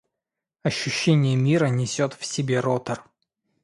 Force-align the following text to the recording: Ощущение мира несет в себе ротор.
Ощущение 0.63 1.35
мира 1.35 1.67
несет 1.67 2.15
в 2.15 2.25
себе 2.25 2.59
ротор. 2.59 3.03